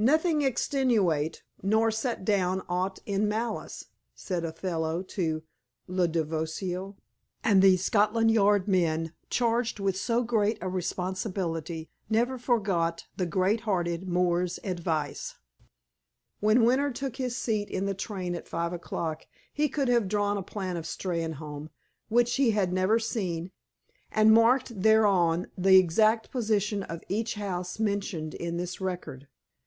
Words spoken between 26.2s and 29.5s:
position of each house mentioned in this record.